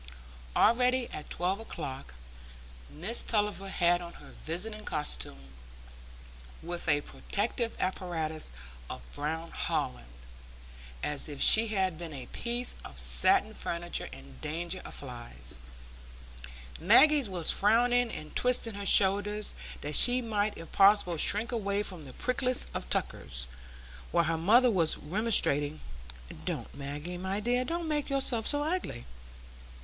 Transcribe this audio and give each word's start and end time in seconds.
Already, 0.55 1.07
at 1.11 1.29
twelve 1.29 1.59
o'clock, 1.59 2.15
Mrs 2.91 3.27
Tulliver 3.27 3.69
had 3.69 4.01
on 4.01 4.13
her 4.13 4.31
visiting 4.31 4.83
costume, 4.83 5.53
with 6.63 6.89
a 6.89 7.01
protective 7.01 7.75
apparatus 7.79 8.51
of 8.89 9.03
brown 9.13 9.51
holland, 9.51 10.11
as 11.03 11.29
if 11.29 11.39
she 11.39 11.67
had 11.67 11.99
been 11.99 12.13
a 12.15 12.25
piece 12.25 12.73
of 12.83 12.97
satin 12.97 13.53
furniture 13.53 14.07
in 14.11 14.39
danger 14.41 14.81
of 14.83 14.95
flies; 14.95 15.59
Maggie 16.79 17.29
was 17.29 17.51
frowning 17.51 18.11
and 18.11 18.35
twisting 18.35 18.73
her 18.73 18.87
shoulders, 18.87 19.53
that 19.81 19.95
she 19.95 20.19
might 20.19 20.57
if 20.57 20.71
possible 20.71 21.15
shrink 21.17 21.51
away 21.51 21.83
from 21.83 22.05
the 22.05 22.13
prickliest 22.13 22.65
of 22.73 22.89
tuckers, 22.89 23.45
while 24.11 24.23
her 24.23 24.35
mother 24.39 24.71
was 24.71 24.97
remonstrating, 24.97 25.79
"Don't, 26.43 26.73
Maggie, 26.73 27.19
my 27.19 27.39
dear; 27.39 27.63
don't 27.63 27.87
make 27.87 28.09
yourself 28.09 28.47
so 28.47 28.63
ugly!" 28.63 29.05